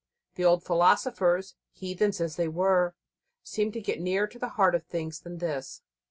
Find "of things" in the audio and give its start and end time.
4.73-5.19